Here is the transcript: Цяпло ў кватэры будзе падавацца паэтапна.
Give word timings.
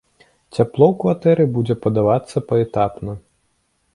Цяпло 0.57 0.85
ў 0.91 0.95
кватэры 1.03 1.43
будзе 1.57 1.75
падавацца 1.85 2.37
паэтапна. 2.53 3.11